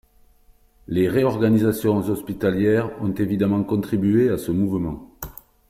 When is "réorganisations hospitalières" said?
1.07-2.89